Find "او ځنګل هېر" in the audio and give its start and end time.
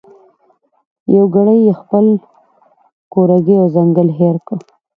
3.61-4.35